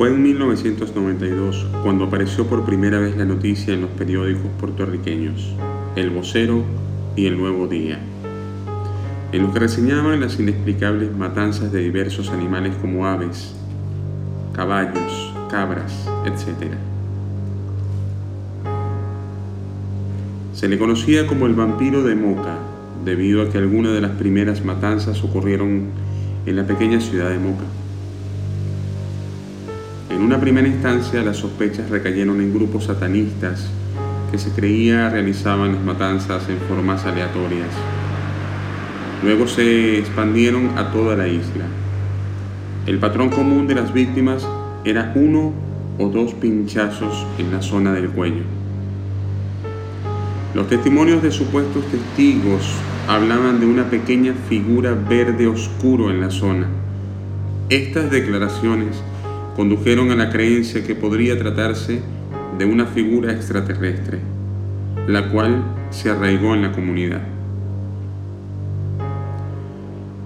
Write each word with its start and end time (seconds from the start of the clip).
Fue 0.00 0.08
en 0.08 0.22
1992 0.22 1.66
cuando 1.82 2.06
apareció 2.06 2.46
por 2.46 2.64
primera 2.64 2.98
vez 2.98 3.18
la 3.18 3.26
noticia 3.26 3.74
en 3.74 3.82
los 3.82 3.90
periódicos 3.90 4.50
puertorriqueños, 4.58 5.54
El 5.94 6.08
Vocero 6.08 6.64
y 7.16 7.26
El 7.26 7.36
Nuevo 7.36 7.66
Día, 7.66 7.98
en 9.30 9.42
los 9.42 9.52
que 9.52 9.58
reseñaban 9.58 10.18
las 10.18 10.40
inexplicables 10.40 11.14
matanzas 11.14 11.70
de 11.70 11.80
diversos 11.80 12.30
animales 12.30 12.74
como 12.80 13.06
aves, 13.06 13.54
caballos, 14.54 15.34
cabras, 15.50 16.08
etc. 16.24 16.72
Se 20.54 20.66
le 20.66 20.78
conocía 20.78 21.26
como 21.26 21.44
el 21.44 21.52
vampiro 21.52 22.02
de 22.02 22.14
Moca, 22.14 22.56
debido 23.04 23.42
a 23.42 23.50
que 23.50 23.58
algunas 23.58 23.92
de 23.92 24.00
las 24.00 24.12
primeras 24.12 24.64
matanzas 24.64 25.22
ocurrieron 25.22 25.90
en 26.46 26.56
la 26.56 26.66
pequeña 26.66 27.02
ciudad 27.02 27.28
de 27.28 27.38
Moca. 27.38 27.79
En 30.10 30.22
una 30.22 30.40
primera 30.40 30.66
instancia 30.66 31.22
las 31.22 31.36
sospechas 31.36 31.88
recayeron 31.88 32.40
en 32.40 32.52
grupos 32.52 32.84
satanistas 32.84 33.70
que 34.32 34.38
se 34.38 34.50
creía 34.50 35.08
realizaban 35.08 35.74
las 35.74 35.84
matanzas 35.84 36.48
en 36.48 36.58
formas 36.68 37.04
aleatorias. 37.04 37.68
Luego 39.22 39.46
se 39.46 39.98
expandieron 39.98 40.76
a 40.76 40.90
toda 40.90 41.16
la 41.16 41.28
isla. 41.28 41.64
El 42.86 42.98
patrón 42.98 43.30
común 43.30 43.68
de 43.68 43.76
las 43.76 43.92
víctimas 43.92 44.46
era 44.84 45.12
uno 45.14 45.52
o 45.98 46.08
dos 46.08 46.34
pinchazos 46.34 47.24
en 47.38 47.52
la 47.52 47.62
zona 47.62 47.92
del 47.92 48.10
cuello. 48.10 48.42
Los 50.54 50.68
testimonios 50.68 51.22
de 51.22 51.30
supuestos 51.30 51.84
testigos 51.86 52.68
hablaban 53.06 53.60
de 53.60 53.66
una 53.66 53.88
pequeña 53.88 54.34
figura 54.48 54.92
verde 54.92 55.46
oscuro 55.46 56.10
en 56.10 56.20
la 56.20 56.30
zona. 56.30 56.66
Estas 57.68 58.10
declaraciones 58.10 59.00
condujeron 59.56 60.10
a 60.10 60.16
la 60.16 60.30
creencia 60.30 60.84
que 60.84 60.94
podría 60.94 61.38
tratarse 61.38 62.00
de 62.58 62.64
una 62.64 62.86
figura 62.86 63.32
extraterrestre, 63.32 64.18
la 65.06 65.30
cual 65.30 65.62
se 65.90 66.10
arraigó 66.10 66.54
en 66.54 66.62
la 66.62 66.72
comunidad. 66.72 67.22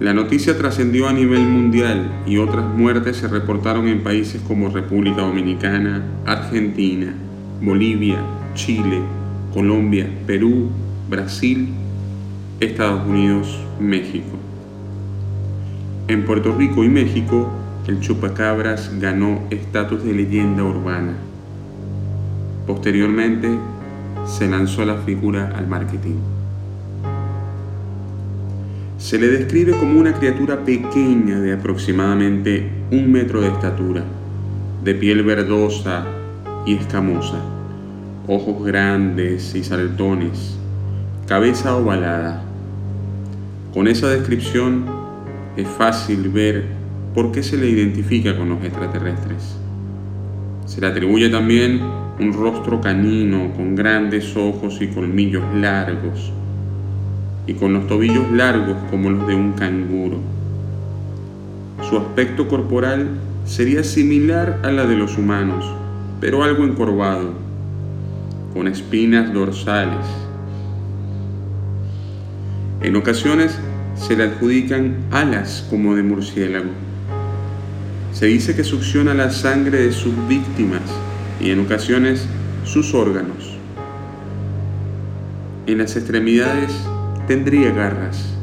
La 0.00 0.14
noticia 0.14 0.56
trascendió 0.56 1.08
a 1.08 1.12
nivel 1.12 1.40
mundial 1.40 2.08
y 2.24 2.36
otras 2.36 2.64
muertes 2.64 3.16
se 3.16 3.26
reportaron 3.26 3.88
en 3.88 4.04
países 4.04 4.40
como 4.46 4.68
República 4.68 5.22
Dominicana, 5.22 6.04
Argentina, 6.24 7.12
Bolivia, 7.60 8.18
Chile, 8.54 9.00
Colombia, 9.52 10.08
Perú, 10.24 10.68
Brasil, 11.10 11.70
Estados 12.60 13.08
Unidos, 13.08 13.58
México. 13.80 14.36
En 16.06 16.24
Puerto 16.24 16.54
Rico 16.56 16.84
y 16.84 16.88
México, 16.88 17.50
el 17.88 18.00
chupacabras 18.00 18.90
ganó 19.00 19.44
estatus 19.48 20.04
de 20.04 20.12
leyenda 20.12 20.62
urbana. 20.62 21.14
Posteriormente, 22.66 23.48
se 24.26 24.46
lanzó 24.46 24.84
la 24.84 24.96
figura 24.98 25.54
al 25.56 25.66
marketing. 25.66 26.16
Se 28.98 29.18
le 29.18 29.28
describe 29.28 29.72
como 29.72 29.98
una 29.98 30.12
criatura 30.12 30.66
pequeña 30.66 31.40
de 31.40 31.54
aproximadamente 31.54 32.68
un 32.90 33.10
metro 33.10 33.40
de 33.40 33.48
estatura, 33.48 34.04
de 34.84 34.94
piel 34.94 35.22
verdosa 35.22 36.04
y 36.66 36.74
escamosa, 36.74 37.40
ojos 38.26 38.66
grandes 38.66 39.54
y 39.54 39.64
saltones, 39.64 40.58
cabeza 41.26 41.74
ovalada. 41.74 42.42
Con 43.72 43.88
esa 43.88 44.08
descripción 44.08 44.84
es 45.56 45.66
fácil 45.66 46.28
ver 46.28 46.77
¿por 47.14 47.32
qué 47.32 47.42
se 47.42 47.56
le 47.56 47.68
identifica 47.68 48.36
con 48.36 48.48
los 48.48 48.62
extraterrestres? 48.62 49.56
Se 50.66 50.80
le 50.80 50.86
atribuye 50.86 51.28
también 51.28 51.80
un 52.20 52.32
rostro 52.32 52.80
canino 52.80 53.52
con 53.54 53.74
grandes 53.74 54.36
ojos 54.36 54.80
y 54.80 54.88
colmillos 54.88 55.44
largos 55.54 56.32
y 57.46 57.54
con 57.54 57.72
los 57.72 57.86
tobillos 57.86 58.30
largos 58.30 58.76
como 58.90 59.10
los 59.10 59.26
de 59.26 59.34
un 59.34 59.52
canguro. 59.52 60.18
Su 61.88 61.96
aspecto 61.96 62.48
corporal 62.48 63.08
sería 63.46 63.82
similar 63.82 64.60
a 64.62 64.70
la 64.70 64.84
de 64.84 64.96
los 64.96 65.16
humanos, 65.16 65.64
pero 66.20 66.42
algo 66.42 66.64
encorvado, 66.64 67.32
con 68.52 68.68
espinas 68.68 69.32
dorsales. 69.32 70.04
En 72.82 72.94
ocasiones 72.96 73.58
se 73.94 74.16
le 74.16 74.24
adjudican 74.24 74.96
alas 75.10 75.66
como 75.70 75.94
de 75.94 76.02
murciélago. 76.02 76.70
Se 78.12 78.26
dice 78.26 78.56
que 78.56 78.64
succiona 78.64 79.14
la 79.14 79.30
sangre 79.30 79.78
de 79.78 79.92
sus 79.92 80.12
víctimas 80.26 80.82
y 81.40 81.50
en 81.50 81.60
ocasiones 81.60 82.26
sus 82.64 82.94
órganos. 82.94 83.56
En 85.66 85.78
las 85.78 85.96
extremidades 85.96 86.72
tendría 87.26 87.70
garras. 87.70 88.34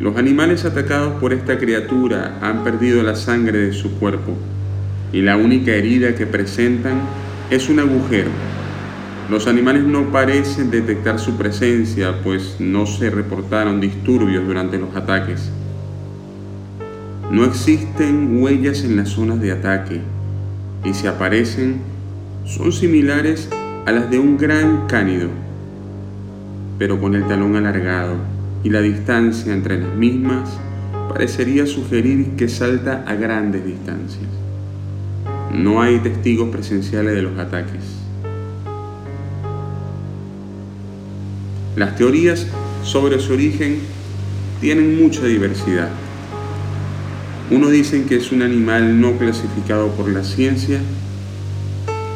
Los 0.00 0.16
animales 0.16 0.64
atacados 0.64 1.20
por 1.20 1.32
esta 1.32 1.58
criatura 1.58 2.38
han 2.40 2.62
perdido 2.62 3.02
la 3.02 3.16
sangre 3.16 3.58
de 3.58 3.72
su 3.72 3.98
cuerpo 3.98 4.36
y 5.12 5.22
la 5.22 5.36
única 5.36 5.72
herida 5.72 6.14
que 6.14 6.26
presentan 6.26 7.00
es 7.50 7.68
un 7.68 7.80
agujero. 7.80 8.30
Los 9.28 9.48
animales 9.48 9.82
no 9.82 10.12
parecen 10.12 10.70
detectar 10.70 11.18
su 11.18 11.36
presencia 11.36 12.22
pues 12.22 12.56
no 12.60 12.86
se 12.86 13.10
reportaron 13.10 13.80
disturbios 13.80 14.46
durante 14.46 14.78
los 14.78 14.94
ataques. 14.94 15.50
No 17.30 17.44
existen 17.44 18.42
huellas 18.42 18.84
en 18.84 18.96
las 18.96 19.10
zonas 19.10 19.38
de 19.38 19.52
ataque 19.52 20.00
y 20.82 20.94
si 20.94 21.06
aparecen 21.06 21.76
son 22.46 22.72
similares 22.72 23.50
a 23.84 23.92
las 23.92 24.10
de 24.10 24.18
un 24.18 24.38
gran 24.38 24.86
cánido, 24.86 25.28
pero 26.78 26.98
con 26.98 27.14
el 27.14 27.28
talón 27.28 27.54
alargado 27.54 28.14
y 28.64 28.70
la 28.70 28.80
distancia 28.80 29.52
entre 29.52 29.78
las 29.78 29.94
mismas 29.94 30.58
parecería 31.10 31.66
sugerir 31.66 32.30
que 32.36 32.48
salta 32.48 33.04
a 33.06 33.14
grandes 33.14 33.62
distancias. 33.62 34.28
No 35.52 35.82
hay 35.82 35.98
testigos 35.98 36.48
presenciales 36.48 37.14
de 37.14 37.22
los 37.22 37.38
ataques. 37.38 37.82
Las 41.76 41.94
teorías 41.94 42.46
sobre 42.82 43.20
su 43.20 43.34
origen 43.34 43.80
tienen 44.62 44.98
mucha 44.98 45.24
diversidad. 45.26 45.90
Unos 47.50 47.70
dicen 47.70 48.04
que 48.04 48.16
es 48.16 48.30
un 48.30 48.42
animal 48.42 49.00
no 49.00 49.12
clasificado 49.12 49.88
por 49.92 50.10
la 50.10 50.22
ciencia, 50.22 50.80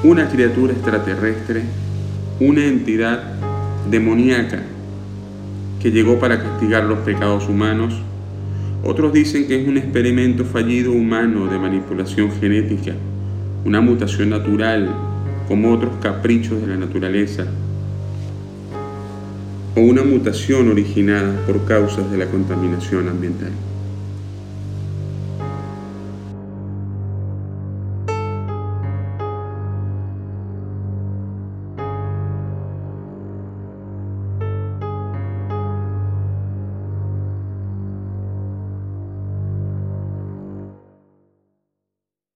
una 0.05 0.29
criatura 0.29 0.75
extraterrestre, 0.75 1.63
una 2.39 2.67
entidad 2.67 3.33
demoníaca 3.91 4.61
que 5.81 5.91
llegó 5.91 6.19
para 6.19 6.43
castigar 6.43 6.85
los 6.85 6.99
pecados 6.99 7.49
humanos. 7.49 7.95
Otros 8.85 9.15
dicen 9.15 9.47
que 9.49 9.63
es 9.63 9.67
un 9.67 9.79
experimento 9.79 10.45
fallido 10.45 10.93
humano 10.93 11.47
de 11.47 11.59
manipulación 11.59 12.31
genética, 12.33 12.93
una 13.65 13.81
mutación 13.81 14.29
natural 14.29 14.95
como 15.49 15.73
otros 15.73 15.93
caprichos 16.03 16.61
de 16.61 16.67
la 16.67 16.77
naturaleza, 16.77 17.47
o 19.77 19.81
una 19.81 20.03
mutación 20.03 20.71
originada 20.71 21.47
por 21.47 21.65
causas 21.65 22.11
de 22.11 22.19
la 22.19 22.27
contaminación 22.27 23.09
ambiental. 23.09 23.53